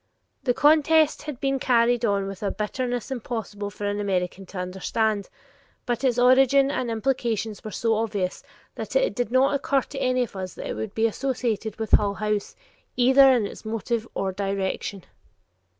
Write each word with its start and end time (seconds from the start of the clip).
The 0.45 0.55
contest 0.55 1.21
had 1.21 1.39
been 1.39 1.59
carried 1.59 2.03
on 2.05 2.25
with 2.25 2.41
a 2.41 2.49
bitterness 2.49 3.11
impossible 3.11 3.69
for 3.69 3.85
an 3.85 3.99
American 3.99 4.47
to 4.47 4.57
understand, 4.57 5.29
but 5.85 6.03
its 6.03 6.17
origin 6.17 6.71
and 6.71 6.89
implications 6.89 7.63
were 7.63 7.69
so 7.69 7.93
obvious 7.93 8.41
that 8.73 8.95
it 8.95 9.13
did 9.13 9.31
not 9.31 9.53
occur 9.53 9.81
to 9.81 9.99
any 9.99 10.23
of 10.23 10.35
us 10.35 10.55
that 10.55 10.65
it 10.65 10.73
could 10.73 10.95
be 10.95 11.05
associated 11.05 11.75
with 11.77 11.91
Hull 11.91 12.15
House 12.15 12.55
either 12.97 13.31
in 13.31 13.45
its 13.45 13.63
motive 13.63 14.07
or 14.15 14.31
direction. 14.31 15.03